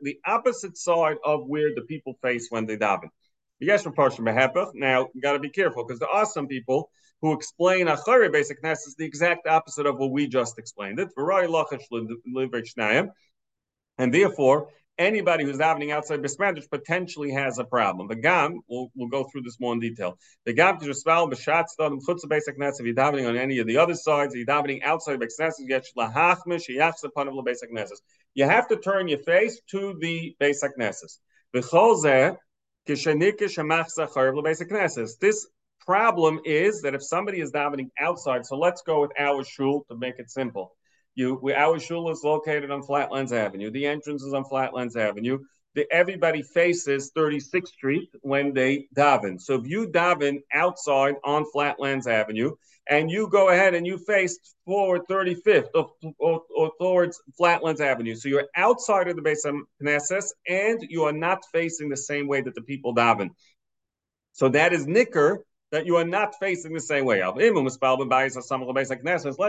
the 0.02 0.18
opposite 0.26 0.76
side 0.76 1.16
of 1.24 1.46
where 1.46 1.74
the 1.74 1.82
people 1.82 2.18
face 2.22 2.46
when 2.50 2.66
they 2.66 2.76
daven. 2.76 3.08
Now, 3.60 5.08
you 5.14 5.20
got 5.20 5.32
to 5.32 5.38
be 5.38 5.50
careful 5.50 5.84
because 5.84 5.98
there 5.98 6.08
are 6.08 6.26
some 6.26 6.46
people 6.46 6.90
who 7.20 7.32
explain 7.32 7.86
Achari 7.86 8.32
basic 8.32 8.62
is 8.64 8.94
the 8.96 9.04
exact 9.04 9.46
opposite 9.46 9.86
of 9.86 9.98
what 9.98 10.10
we 10.10 10.26
just 10.26 10.58
explained 10.58 10.98
it. 10.98 11.08
And 13.98 14.14
therefore, 14.14 14.68
anybody 14.98 15.44
who's 15.44 15.58
davening 15.58 15.92
outside 15.92 16.22
Bismadish 16.22 16.68
potentially 16.70 17.30
has 17.30 17.58
a 17.58 17.64
problem. 17.64 18.08
The 18.08 18.16
Gam, 18.16 18.60
we'll, 18.68 18.90
we'll 18.94 19.08
go 19.08 19.24
through 19.24 19.42
this 19.42 19.60
more 19.60 19.72
in 19.72 19.80
detail. 19.80 20.18
The 20.44 20.52
Gam 20.52 20.78
to 20.78 20.86
Jesval, 20.86 21.32
Beshat, 21.32 21.66
Stodom, 21.78 22.00
Chutza 22.06 22.28
Basic 22.28 22.58
Nets, 22.58 22.80
if 22.80 22.86
you're 22.86 22.94
davening 22.94 23.28
on 23.28 23.36
any 23.36 23.58
of 23.58 23.66
the 23.66 23.76
other 23.76 23.94
sides, 23.94 24.34
if 24.34 24.38
you're 24.38 24.46
davening 24.46 24.82
outside 24.82 25.20
Basic 25.20 25.38
Nets, 25.38 25.58
you 25.58 25.68
the 27.36 27.42
Basic 27.44 27.72
Nets. 27.72 28.00
You 28.34 28.44
have 28.44 28.68
to 28.68 28.76
turn 28.76 29.08
your 29.08 29.20
face 29.20 29.60
to 29.70 29.96
the 30.00 30.36
Basic 30.38 30.76
Nets. 30.76 31.20
This 35.20 35.46
problem 35.80 36.40
is 36.44 36.82
that 36.82 36.94
if 36.94 37.02
somebody 37.02 37.40
is 37.40 37.52
davening 37.52 37.90
outside, 37.98 38.44
so 38.44 38.58
let's 38.58 38.82
go 38.82 39.02
with 39.02 39.12
our 39.18 39.44
shul 39.44 39.84
to 39.88 39.96
make 39.96 40.18
it 40.18 40.30
simple. 40.30 40.72
You, 41.16 41.40
we, 41.42 41.54
our 41.54 41.80
shul 41.80 42.10
is 42.10 42.22
located 42.22 42.70
on 42.70 42.82
Flatlands 42.82 43.32
Avenue. 43.32 43.70
The 43.70 43.86
entrance 43.86 44.22
is 44.22 44.34
on 44.34 44.44
Flatlands 44.44 44.96
Avenue. 44.96 45.38
The, 45.74 45.90
everybody 45.90 46.42
faces 46.42 47.10
36th 47.16 47.68
Street 47.68 48.10
when 48.20 48.52
they 48.52 48.88
daven. 48.94 49.40
So 49.40 49.54
if 49.54 49.66
you 49.66 49.88
daven 49.88 50.42
outside 50.52 51.16
on 51.24 51.46
Flatlands 51.50 52.06
Avenue 52.06 52.54
and 52.88 53.10
you 53.10 53.28
go 53.28 53.48
ahead 53.48 53.74
and 53.74 53.86
you 53.86 53.96
face 53.96 54.38
forward 54.66 55.02
35th 55.10 55.68
or, 55.74 55.90
or, 56.18 56.42
or 56.54 56.72
towards 56.78 57.20
Flatlands 57.36 57.80
Avenue, 57.80 58.14
so 58.14 58.28
you're 58.28 58.48
outside 58.54 59.08
of 59.08 59.16
the 59.16 59.22
base 59.22 59.46
of 59.46 59.54
Knesset 59.82 60.26
and 60.46 60.82
you 60.90 61.04
are 61.04 61.12
not 61.12 61.38
facing 61.50 61.88
the 61.88 61.96
same 61.96 62.28
way 62.28 62.42
that 62.42 62.54
the 62.54 62.62
people 62.62 62.94
daven. 62.94 63.30
So 64.32 64.50
that 64.50 64.74
is 64.74 64.86
nicker 64.86 65.42
that 65.72 65.86
you 65.86 65.96
are 65.96 66.04
not 66.04 66.34
facing 66.38 66.74
the 66.74 66.80
same 66.80 67.06
way. 67.06 67.24
Let's 67.24 67.38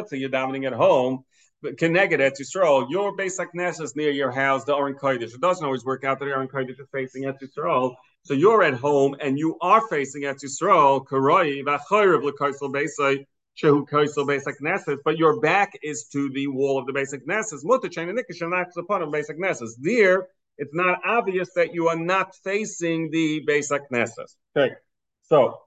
say 0.09 0.17
you're 0.17 0.29
davening 0.29 0.65
at 0.65 0.73
home 0.73 1.25
Keneged 1.63 2.13
Eretz 2.13 2.39
Yisrael, 2.39 2.87
your 2.89 3.15
basic 3.15 3.51
Knesset 3.53 3.81
is 3.81 3.95
near 3.95 4.11
your 4.11 4.31
house, 4.31 4.63
the 4.63 4.75
Aron 4.75 4.93
Kodesh. 4.93 5.33
It 5.33 5.41
doesn't 5.41 5.65
always 5.65 5.83
work 5.83 6.03
out 6.03 6.19
that 6.19 6.25
the 6.25 6.31
Aron 6.31 6.47
Kodesh 6.47 6.79
is 6.79 6.87
facing 6.91 7.23
Eretz 7.23 7.41
Yisrael. 7.41 7.95
So 8.23 8.33
you're 8.33 8.61
at 8.63 8.75
home 8.75 9.15
and 9.19 9.39
you 9.39 9.57
are 9.61 9.87
facing 9.87 10.23
Eretz 10.23 10.43
Yisrael, 10.43 11.05
Karoi, 11.05 11.63
Vachoyrev, 11.63 12.29
Lekaisel 12.29 12.71
Beisai, 12.71 13.25
Shehu 13.61 13.87
Kaisel 13.89 14.27
Basic 14.27 14.59
Knesset, 14.61 14.97
but 15.03 15.17
your 15.17 15.39
back 15.39 15.73
is 15.81 16.07
to 16.13 16.29
the 16.29 16.47
wall 16.47 16.77
of 16.77 16.85
the 16.85 16.93
basic 16.93 17.27
Knesset. 17.27 17.63
Mutter 17.63 17.89
Chain 17.89 18.09
and 18.09 18.19
Nikishan 18.19 18.65
upon 18.77 19.01
of 19.01 19.11
basic 19.11 19.39
Knesset. 19.39 19.69
There, 19.79 20.27
it's 20.57 20.73
not 20.75 20.99
obvious 21.05 21.49
that 21.55 21.73
you 21.73 21.87
are 21.87 21.97
not 21.97 22.35
facing 22.43 23.09
the 23.09 23.41
basic 23.47 23.89
Knesset. 23.89 24.35
Okay, 24.55 24.75
so 25.23 25.61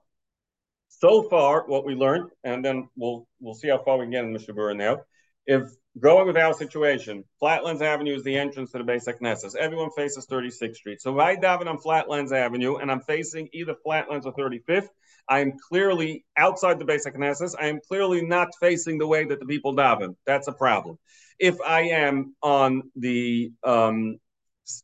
so 0.87 1.23
far 1.23 1.65
what 1.67 1.85
we 1.85 1.95
learned, 1.95 2.29
and 2.43 2.63
then 2.63 2.87
we'll 2.95 3.27
we'll 3.41 3.55
see 3.55 3.67
how 3.67 3.83
far 3.83 3.97
we 3.97 4.05
can 4.05 4.11
get 4.11 4.23
in 4.23 4.33
Mishabura 4.33 4.75
now. 4.77 5.01
If 5.45 5.63
going 5.99 6.27
with 6.27 6.37
our 6.37 6.53
situation, 6.53 7.23
Flatlands 7.39 7.81
Avenue 7.81 8.15
is 8.15 8.23
the 8.23 8.37
entrance 8.37 8.71
to 8.71 8.77
the 8.77 8.83
basic 8.83 9.19
Knesset. 9.19 9.55
Everyone 9.55 9.89
faces 9.91 10.25
36th 10.27 10.75
Street. 10.75 11.01
So 11.01 11.13
if 11.13 11.19
I 11.19 11.35
daven 11.35 11.67
on 11.67 11.79
Flatlands 11.79 12.31
Avenue 12.31 12.77
and 12.77 12.91
I'm 12.91 13.01
facing 13.01 13.49
either 13.53 13.75
Flatlands 13.83 14.25
or 14.25 14.33
35th, 14.33 14.87
I 15.27 15.39
am 15.39 15.53
clearly 15.69 16.25
outside 16.37 16.79
the 16.79 16.85
basic 16.85 17.15
Knesset. 17.15 17.55
I 17.59 17.67
am 17.67 17.79
clearly 17.87 18.25
not 18.25 18.49
facing 18.59 18.97
the 18.97 19.07
way 19.07 19.25
that 19.25 19.39
the 19.39 19.45
people 19.45 19.75
daven. 19.75 20.15
That's 20.25 20.47
a 20.47 20.53
problem. 20.53 20.97
If 21.39 21.59
I 21.61 21.81
am 21.81 22.35
on 22.41 22.83
the, 22.95 23.51
um, 23.63 24.17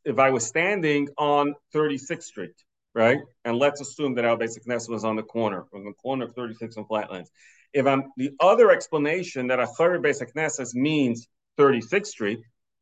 if 0.03 0.19
I 0.19 0.31
was 0.31 0.45
standing 0.45 1.07
on 1.17 1.55
36th 1.73 2.23
Street, 2.23 2.51
right? 2.93 3.19
And 3.45 3.57
let's 3.57 3.79
assume 3.79 4.15
that 4.15 4.25
our 4.25 4.37
basic 4.37 4.65
Knesset 4.65 4.89
was 4.89 5.05
on 5.05 5.15
the 5.15 5.23
corner, 5.23 5.65
on 5.73 5.85
the 5.85 5.93
corner 5.93 6.25
of 6.25 6.33
36 6.33 6.75
and 6.75 6.87
Flatlands. 6.87 7.29
If 7.73 7.85
I'm 7.85 8.11
the 8.17 8.31
other 8.39 8.71
explanation 8.71 9.47
that 9.47 9.59
a 9.59 9.67
third 9.67 10.01
basic 10.01 10.33
Knesset 10.33 10.73
means 10.73 11.27
36th 11.57 12.07
Street, 12.07 12.39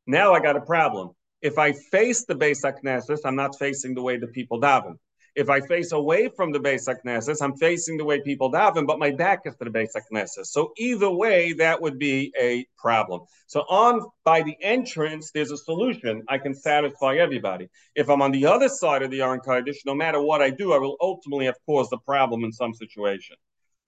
now 0.08 0.34
I 0.34 0.40
got 0.40 0.56
a 0.56 0.62
problem. 0.62 1.12
If 1.42 1.58
I 1.58 1.74
face 1.74 2.26
the 2.26 2.36
basic 2.36 2.84
Knesset, 2.84 3.20
I'm 3.26 3.36
not 3.36 3.58
facing 3.58 3.94
the 3.96 4.02
way 4.02 4.18
the 4.18 4.28
people 4.28 4.60
daven. 4.60 4.98
If 5.36 5.50
I 5.50 5.60
face 5.60 5.92
away 5.92 6.30
from 6.30 6.54
the 6.54 6.60
basic 6.60 7.04
Knesset, 7.04 7.42
I'm 7.42 7.58
facing 7.58 7.98
the 7.98 8.06
way 8.06 8.22
people 8.22 8.50
daven, 8.50 8.88
but 8.88 9.00
my 9.00 9.12
back 9.12 9.42
is 9.46 9.56
to 9.58 9.66
the 9.66 9.70
basic 9.70 10.04
Knesset. 10.12 10.46
So 10.46 10.72
either 10.78 11.10
way, 11.10 11.52
that 11.54 11.82
would 11.82 12.00
be 12.00 12.32
a 12.40 12.66
problem. 12.78 13.22
So 13.48 13.62
on 13.62 14.02
by 14.24 14.44
the 14.44 14.56
entrance, 14.62 15.32
there's 15.32 15.52
a 15.52 15.58
solution. 15.58 16.24
I 16.30 16.38
can 16.38 16.56
satisfy 16.56 17.18
everybody. 17.18 17.68
If 17.96 18.10
I'm 18.10 18.22
on 18.22 18.32
the 18.32 18.46
other 18.46 18.70
side 18.70 19.04
of 19.04 19.12
the 19.12 19.22
Aron 19.22 19.42
Kodesh, 19.42 19.78
no 19.86 19.94
matter 19.94 20.22
what 20.22 20.42
I 20.42 20.52
do, 20.52 20.72
I 20.72 20.78
will 20.78 20.96
ultimately 21.02 21.48
have 21.48 21.58
caused 21.66 21.92
a 21.92 21.98
problem 21.98 22.46
in 22.46 22.54
some 22.54 22.74
situation. 22.74 23.36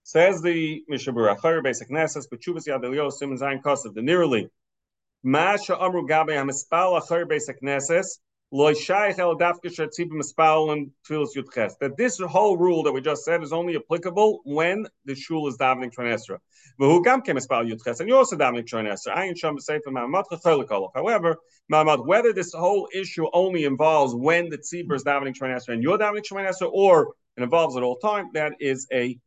Says 0.08 0.40
the 0.40 0.82
Mishabura, 0.90 1.36
Achar 1.36 1.62
basic 1.62 1.90
Knesset, 1.90 2.24
but 2.30 2.40
Chubas 2.40 2.66
Yad 2.66 2.82
Elio, 2.82 3.10
Simon 3.10 3.36
Zayin 3.36 3.60
Kosev, 3.60 3.92
the 3.92 4.00
nearly. 4.00 4.48
Masha 5.22 5.76
Amru 5.78 6.06
Gabe 6.06 6.28
Hamispal 6.28 6.98
Achar 6.98 7.28
basic 7.28 7.60
Knesset, 7.60 8.06
that 11.80 11.94
this 11.98 12.18
whole 12.20 12.56
rule 12.56 12.82
that 12.84 12.92
we 12.92 13.02
just 13.02 13.22
said 13.22 13.42
is 13.42 13.52
only 13.52 13.76
applicable 13.76 14.40
when 14.46 14.86
the 15.04 15.14
shul 15.14 15.46
is 15.46 15.58
davening 15.58 15.92
Tronesra. 15.92 16.38
And 16.78 18.08
you're 18.08 18.16
also 18.16 18.36
davening 18.38 18.64
Tronesra. 18.64 19.12
However, 20.94 21.36
whether 22.06 22.32
this 22.32 22.54
whole 22.54 22.88
issue 22.94 23.26
only 23.34 23.64
involves 23.64 24.14
when 24.14 24.48
the 24.48 24.56
tzibur 24.56 24.94
is 24.94 25.04
davening 25.04 25.34
Tronesra 25.38 25.74
and 25.74 25.82
you're 25.82 25.98
davening 25.98 26.22
Tronesra, 26.22 26.70
or 26.72 27.12
it 27.36 27.42
involves 27.42 27.76
at 27.76 27.82
all 27.82 27.98
time, 27.98 28.30
that 28.32 28.54
is 28.58 28.86
a 28.90 29.18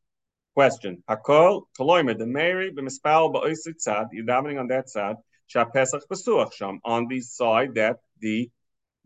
question. 0.54 1.04
Hakol, 1.10 1.64
Koloimer, 1.80 2.18
the 2.18 2.26
Mary, 2.26 2.72
b'mispal 2.72 3.34
ba'oisit 3.34 3.76
tzad, 3.86 4.08
you're 4.12 4.26
davening 4.26 4.60
on 4.60 4.68
that 4.68 4.90
side, 4.90 5.16
shapesach 5.54 6.02
b'suach 6.12 6.54
sham, 6.54 6.80
on 6.84 7.08
the 7.08 7.22
side 7.22 7.76
that 7.76 7.98
the 8.20 8.50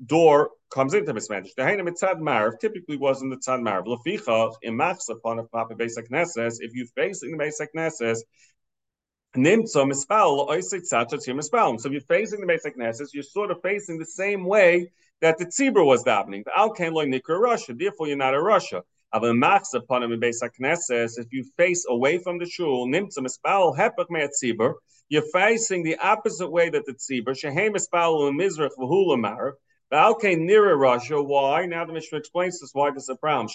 door 0.06 0.52
comes 0.70 0.94
into 0.94 1.14
mismanaged. 1.14 1.54
The 1.56 1.64
Haina 1.64 1.88
mitzad 1.88 2.20
marav 2.20 2.60
typically 2.60 2.98
was 2.98 3.22
in 3.22 3.30
the 3.30 3.38
tzad 3.38 3.62
marav. 3.62 3.86
Leficha 3.86 4.54
imachs 4.66 5.10
upon 5.10 5.40
a 5.40 5.44
papa 5.44 5.76
basic. 5.76 6.08
If 6.10 6.72
you're 6.74 6.88
facing 6.96 7.32
the 7.32 7.38
basic 7.38 7.70
nesses, 7.74 8.26
nimtza 9.38 9.90
mispal 9.90 10.50
tzad 10.50 11.10
mispal. 11.10 11.80
So 11.80 11.88
if 11.88 11.94
you're 11.94 12.02
facing 12.02 12.42
the 12.42 12.48
basic 12.48 12.78
nesses, 12.78 13.14
you're 13.14 13.24
sort 13.24 13.52
of 13.52 13.62
facing 13.62 13.98
the 13.98 14.06
same 14.06 14.46
way 14.46 14.92
that 15.22 15.38
the 15.38 15.46
tzibur 15.46 15.86
was 15.86 16.04
davening. 16.04 16.44
The 16.44 16.52
al 16.58 16.72
kain 16.72 16.94
loy 16.94 17.06
nikra 17.06 17.40
rasha. 17.40 17.78
Therefore, 17.78 18.08
you're 18.08 18.18
not 18.18 18.34
a 18.34 18.38
rasha. 18.38 18.82
If 21.18 21.28
you 21.32 21.44
face 21.56 21.86
away 21.88 22.18
from 22.18 22.38
the 22.38 22.46
shul. 22.46 22.90
You're 25.08 25.32
facing 25.32 25.84
the 25.84 25.98
opposite 25.98 26.50
way 26.50 26.70
that 26.70 26.86
the 26.86 26.94
tzibur. 26.94 27.36
Why? 31.28 31.66
Now 31.66 31.86
the 31.86 31.94
Mishnah 31.94 32.18
explains 32.18 32.60
this. 32.60 32.72
Why 32.74 32.92
this 32.92 33.04
is 33.04 33.10
a 33.10 33.16
problem. 33.16 33.48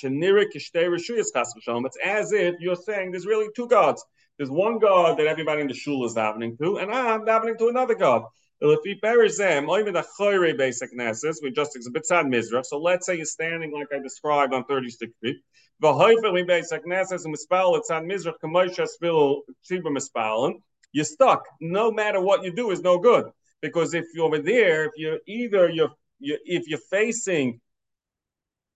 It's 1.84 1.98
as 2.04 2.32
if 2.32 2.54
you're 2.60 2.76
saying 2.76 3.10
there's 3.10 3.26
really 3.26 3.48
two 3.54 3.68
gods. 3.68 4.04
There's 4.38 4.50
one 4.50 4.78
God 4.78 5.18
that 5.18 5.26
everybody 5.26 5.60
in 5.60 5.66
the 5.66 5.74
shul 5.74 6.06
is 6.06 6.14
davening 6.14 6.56
to, 6.58 6.78
and 6.78 6.90
I'm 6.90 7.26
davening 7.26 7.58
to 7.58 7.68
another 7.68 7.94
God. 7.94 8.22
If 8.62 9.00
buries 9.00 9.38
them, 9.38 9.70
even 9.70 9.94
the 9.94 10.06
chayre 10.18 10.54
basic 10.56 10.90
we 10.92 11.50
just 11.50 11.72
sad 12.04 12.26
mizrach. 12.26 12.66
So 12.66 12.78
let's 12.78 13.06
say 13.06 13.16
you're 13.16 13.24
standing 13.24 13.72
like 13.72 13.88
I 13.92 14.00
described 14.00 14.52
on 14.52 14.64
36th 14.64 15.14
Street. 15.16 15.38
The 15.80 16.44
basic 16.46 16.86
nesses 16.86 17.26
mispal 17.26 17.78
it's 17.78 17.90
on 17.90 18.04
mizrach 18.04 18.34
kamoisha 18.44 18.86
spil 18.86 19.40
tzibur 19.68 19.96
mispalen. 19.96 20.60
You're 20.92 21.06
stuck. 21.06 21.44
No 21.60 21.90
matter 21.90 22.20
what 22.20 22.44
you 22.44 22.52
do 22.52 22.70
is 22.70 22.82
no 22.82 22.98
good 22.98 23.30
because 23.62 23.94
if 23.94 24.04
you're 24.14 24.26
over 24.26 24.40
there, 24.40 24.84
if 24.84 24.92
you're 24.96 25.20
either 25.26 25.70
you're 25.70 25.92
you're 26.18 26.38
if 26.44 26.68
you're 26.68 26.80
facing, 26.90 27.62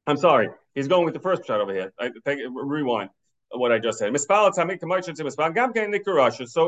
I'm 0.07 0.17
sorry, 0.17 0.49
he's 0.75 0.89
going 0.89 1.05
with 1.05 1.15
the 1.15 1.21
first 1.21 1.47
shot 1.47 1.61
over 1.61 1.75
here. 1.75 1.93
I 2.01 2.11
take 2.25 2.39
rewind 2.51 3.11
what 3.51 3.71
I 3.71 3.79
just 3.79 3.99
said. 3.99 4.19
So 4.19 4.35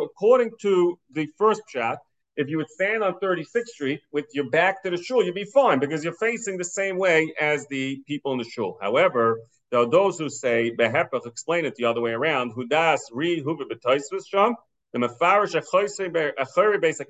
according 0.03 0.51
to 0.61 0.99
the 1.13 1.27
first 1.39 1.63
shot, 1.69 1.99
if 2.37 2.49
you 2.49 2.59
would 2.59 2.69
stand 2.69 3.03
on 3.03 3.15
36th 3.15 3.67
Street 3.67 4.01
with 4.13 4.27
your 4.35 4.51
back 4.51 4.83
to 4.83 4.91
the 4.91 5.03
shul, 5.03 5.25
you'd 5.25 5.35
be 5.35 5.45
fine 5.45 5.79
because 5.79 6.05
you're 6.05 6.13
facing 6.15 6.59
the 6.59 6.65
same 6.65 6.99
way 6.99 7.33
as 7.41 7.67
the 7.69 8.03
people 8.07 8.33
in 8.33 8.39
the 8.39 8.45
shul. 8.45 8.79
However, 8.81 9.39
there 9.71 9.81
are 9.81 9.91
those 9.91 10.19
who 10.19 10.29
say 10.29 10.71
behepach, 10.79 11.27
explain 11.27 11.65
it 11.65 11.75
the 11.77 11.87
other 11.87 12.01
way 12.01 12.13
around. 12.13 12.55
Hudas 12.55 13.01
re 13.13 13.43
huva 13.43 13.65
sham. 14.29 14.55
The 14.93 14.99
mefarish 15.01 15.55
achori 15.55 15.89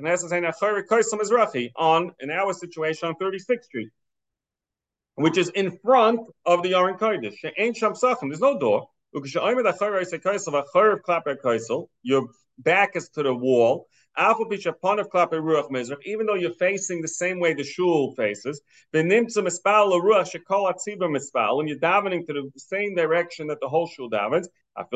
knesses 0.00 0.32
and 0.32 0.46
achori 0.46 0.82
koisam 0.90 1.20
mizrachi 1.20 1.70
on 1.76 2.12
in 2.20 2.30
our 2.30 2.52
situation 2.52 3.08
on 3.08 3.14
36th 3.16 3.64
Street, 3.64 3.90
which 5.16 5.36
is 5.36 5.50
in 5.50 5.78
front 5.78 6.20
of 6.46 6.62
the 6.62 6.74
Aron 6.74 6.96
Kodesh. 6.96 7.36
There's 7.42 8.40
no 8.40 8.58
door. 8.58 8.88
Your 12.02 12.28
back 12.58 12.96
is 12.96 13.08
to 13.10 13.22
the 13.22 13.34
wall. 13.34 13.86
Even 14.18 14.48
though 16.26 16.34
you're 16.34 16.52
facing 16.52 17.02
the 17.02 17.08
same 17.08 17.38
way 17.38 17.52
the 17.52 17.64
shul 17.64 18.14
faces, 18.14 18.62
when 18.92 19.10
you're 19.10 19.20
davening 21.78 22.26
to 22.26 22.32
the 22.32 22.50
same 22.56 22.94
direction 22.94 23.48
that 23.48 23.60
the 23.60 23.68
whole 23.68 23.86
shul 23.86 24.10
davens, 24.10 24.46
your 24.78 24.90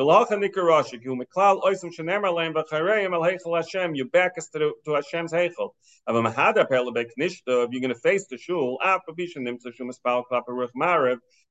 back 4.05 4.33
is 4.37 4.47
to, 4.49 4.59
the, 4.59 4.71
to 4.85 4.91
Hashem's 4.91 5.33
heichel. 5.33 5.71
If 6.07 7.71
you're 7.71 7.81
going 7.81 7.89
to 7.89 7.95
face 7.95 8.27
the 8.27 8.37
shul, 8.37 8.77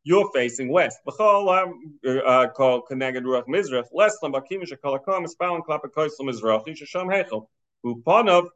you're 0.04 0.30
facing 0.32 0.68
west. 0.70 0.98
Uh, 1.06 1.66
uh, 2.08 2.48
called 2.50 2.84
Keneged 2.90 3.22
Ruach 3.22 3.46
Mizrach, 3.48 3.86
less 3.92 4.16
than 4.22 4.32
Koisel 4.32 6.16
Mizrachi, 6.22 6.76
Shasham 6.76 7.08
Heichel. 7.08 7.46
Upanov, 7.84 8.48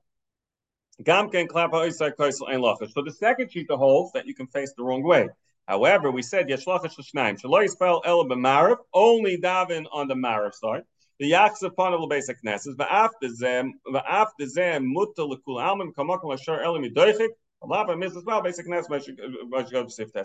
Gamken 1.02 1.48
Klapa 1.48 1.82
Ein 1.82 2.60
Lachash. 2.60 2.92
So 2.92 3.02
the 3.02 3.12
second 3.12 3.50
sheet 3.50 3.70
holds 3.70 4.12
that 4.12 4.26
you 4.26 4.34
can 4.34 4.46
face 4.46 4.72
the 4.76 4.84
wrong 4.84 5.02
way. 5.02 5.28
However, 5.66 6.10
we 6.10 6.22
said 6.22 6.48
Yeshlachash 6.48 6.96
Shnaim, 6.98 7.40
Shaloy 7.40 7.68
spell 7.68 8.02
El 8.04 8.24
B'Marav, 8.26 8.76
only 8.92 9.38
daven 9.38 9.86
on 9.92 10.08
the 10.08 10.14
Marav 10.14 10.52
side. 10.54 10.82
The 11.20 11.28
yaks 11.28 11.62
upon 11.62 11.92
the 11.92 12.06
basic 12.06 12.42
nesses, 12.42 12.74
but 12.76 12.88
after 12.90 13.28
them, 13.38 13.74
but 13.90 14.04
after 14.08 14.46
them, 14.52 14.92
mutta 14.92 15.22
lekul 15.22 15.62
alman 15.62 15.92
kamakal 15.92 16.34
ashar 16.34 16.62
elim 16.62 16.82
yidoichik, 16.82 17.28
Allah 17.62 17.86
Mrs. 17.86 18.24
Well, 18.24 18.42
basic 18.42 18.66
ness, 18.66 18.88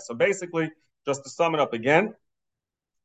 So 0.05 0.15
basically, 0.15 0.71
just 1.05 1.23
to 1.23 1.29
sum 1.29 1.53
it 1.53 1.61
up 1.61 1.73
again, 1.73 2.13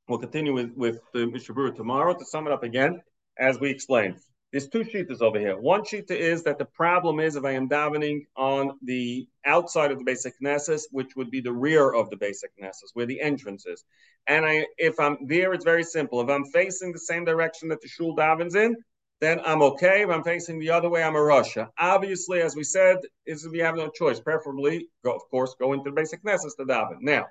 we'll 0.08 0.18
continue 0.18 0.52
with, 0.52 0.72
with 0.74 1.00
the 1.12 1.20
Mishabura 1.20 1.74
tomorrow. 1.76 2.14
To 2.14 2.24
sum 2.24 2.46
it 2.46 2.52
up 2.52 2.64
again, 2.64 3.02
as 3.38 3.60
we 3.60 3.70
explained, 3.70 4.16
there's 4.54 4.68
two 4.68 4.84
sheetas 4.84 5.20
over 5.20 5.36
here. 5.36 5.58
One 5.58 5.84
sheeta 5.84 6.16
is 6.16 6.44
that 6.44 6.58
the 6.58 6.64
problem 6.64 7.18
is 7.18 7.34
if 7.34 7.44
I 7.44 7.50
am 7.50 7.68
davening 7.68 8.20
on 8.36 8.78
the 8.82 9.26
outside 9.44 9.90
of 9.90 9.98
the 9.98 10.04
basic 10.04 10.34
Knesset, 10.40 10.80
which 10.92 11.16
would 11.16 11.28
be 11.28 11.40
the 11.40 11.52
rear 11.52 11.92
of 11.92 12.08
the 12.08 12.16
basic 12.16 12.52
Knesset, 12.56 12.92
where 12.92 13.04
the 13.04 13.20
entrance 13.20 13.66
is. 13.66 13.84
And 14.28 14.46
I, 14.46 14.64
if 14.78 15.00
I'm 15.00 15.18
there, 15.26 15.54
it's 15.54 15.64
very 15.64 15.82
simple. 15.82 16.20
If 16.20 16.28
I'm 16.28 16.44
facing 16.44 16.92
the 16.92 17.00
same 17.00 17.24
direction 17.24 17.68
that 17.70 17.80
the 17.80 17.88
shul 17.88 18.14
davens 18.14 18.54
in, 18.54 18.76
then 19.20 19.40
I'm 19.44 19.60
okay. 19.60 20.02
If 20.02 20.10
I'm 20.10 20.22
facing 20.22 20.60
the 20.60 20.70
other 20.70 20.88
way, 20.88 21.02
I'm 21.02 21.16
a 21.16 21.18
rasha. 21.18 21.70
Obviously, 21.76 22.40
as 22.40 22.54
we 22.54 22.62
said, 22.62 22.98
is 23.26 23.48
we 23.48 23.58
have 23.58 23.74
no 23.74 23.88
choice. 23.88 24.20
Preferably, 24.20 24.86
go, 25.04 25.16
of 25.16 25.22
course, 25.32 25.56
go 25.58 25.72
into 25.72 25.90
the 25.90 25.96
basic 25.96 26.22
Knesset 26.22 26.54
to 26.58 26.64
daven. 26.64 26.98
Now, 27.00 27.26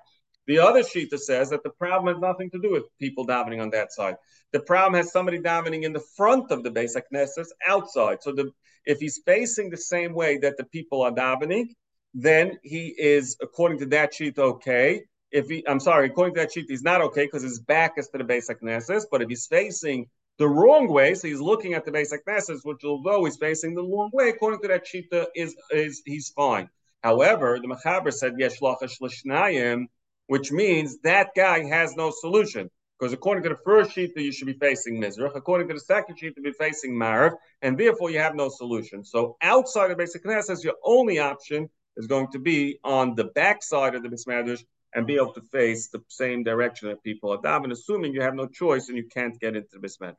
The 0.48 0.60
other 0.60 0.82
Shita 0.82 1.18
says 1.18 1.50
that 1.52 1.64
the 1.64 1.70
problem 1.70 2.14
has 2.14 2.22
nothing 2.22 2.50
to 2.52 2.60
do 2.60 2.72
with 2.72 2.84
people 3.00 3.26
davening 3.26 3.62
on 3.62 3.70
that 3.72 3.94
side. 3.94 4.16
The 4.52 4.60
problem 4.60 4.96
has 4.96 5.12
somebody 5.12 5.40
davening 5.40 5.84
in 5.84 5.94
the 5.94 6.04
front 6.18 6.52
of 6.52 6.64
the 6.64 6.72
Beis 6.72 6.98
HaKnesses 6.98 7.48
outside. 7.68 8.22
So 8.22 8.34
the, 8.34 8.52
if 8.86 9.00
he's 9.00 9.22
facing 9.26 9.70
the 9.70 9.78
same 9.78 10.14
way 10.14 10.38
that 10.40 10.58
the 10.58 10.66
people 10.66 11.02
are 11.02 11.12
davening, 11.12 11.68
then 12.14 12.60
he 12.62 12.94
is, 12.98 13.38
according 13.42 13.80
to 13.80 13.86
that 13.88 14.14
sheet, 14.14 14.38
okay. 14.38 15.04
If 15.32 15.48
he, 15.48 15.66
I'm 15.68 15.80
sorry, 15.80 16.08
according 16.08 16.36
to 16.36 16.42
that 16.42 16.52
sheet, 16.52 16.66
he's 16.68 16.84
not 16.84 17.02
okay 17.02 17.26
because 17.26 17.42
his 17.42 17.60
back 17.60 17.94
is 17.98 18.10
to 18.10 18.18
the 18.18 18.24
Beis 18.24 18.50
HaKnesses. 18.50 19.06
But 19.10 19.22
if 19.22 19.30
he's 19.30 19.48
facing 19.48 20.08
the 20.38 20.48
wrong 20.48 20.88
way, 20.88 21.16
so 21.16 21.28
he's 21.28 21.40
looking 21.40 21.74
at 21.74 21.86
the 21.86 21.92
Beis 21.92 22.12
HaKnesses, 22.12 22.60
which 22.64 22.84
although 22.84 23.26
he's 23.26 23.38
facing 23.38 23.74
the 23.74 23.84
wrong 23.84 24.10
way, 24.14 24.30
according 24.30 24.62
to 24.62 24.68
that 24.68 24.86
sheet, 24.86 25.08
is 25.36 25.56
is 25.72 26.02
he's 26.06 26.30
fine. 26.30 26.70
However, 27.02 27.60
the 27.60 27.68
Mechaber 27.68 28.14
said 28.14 28.36
yesh 28.38 28.62
l'shnayim, 28.62 29.88
which 30.28 30.52
means 30.52 31.00
that 31.04 31.30
guy 31.36 31.66
has 31.66 31.96
no 31.96 32.12
solution. 32.12 32.70
Because 33.00 33.14
according 33.14 33.44
to 33.44 33.50
the 33.50 33.60
first 33.66 33.92
sheet, 33.92 34.14
you 34.16 34.32
should 34.32 34.48
be 34.48 34.54
facing 34.54 35.02
Mizrach. 35.02 35.36
According 35.36 35.68
to 35.68 35.74
the 35.74 35.80
second 35.80 36.18
sheet, 36.18 36.34
you 36.38 36.44
be 36.44 36.54
facing 36.54 36.94
Marav, 36.94 37.34
and 37.62 37.78
therefore 37.78 38.12
you 38.12 38.20
have 38.20 38.36
no 38.36 38.50
solution. 38.50 39.04
So 39.04 39.36
outside 39.42 39.92
of 39.92 39.98
Beis 39.98 40.16
HaKnesses, 40.16 40.64
your 40.64 40.76
only 40.84 41.20
option 41.20 41.70
is 41.98 42.08
going 42.08 42.28
to 42.32 42.40
be 42.40 42.80
on 42.84 43.16
the 43.16 43.26
back 43.26 43.64
side 43.64 43.96
of 43.96 44.04
the 44.04 44.10
Bismadrash 44.10 44.64
and 44.94 45.08
be 45.08 45.16
able 45.16 45.34
to 45.34 45.42
face 45.42 45.90
the 45.90 46.02
same 46.08 46.44
direction 46.44 46.90
that 46.90 47.04
people 47.04 47.32
are 47.32 47.40
davening, 47.40 47.72
assuming 47.72 48.14
you 48.14 48.22
have 48.22 48.36
no 48.36 48.48
choice 48.48 48.90
and 48.90 48.98
you 48.98 49.08
can't 49.08 49.40
get 49.40 49.56
into 49.56 49.80
the 49.80 49.88
Bismadrash. 49.88 50.16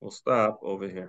We'll 0.00 0.10
stop 0.10 0.60
over 0.62 0.88
here. 0.88 1.02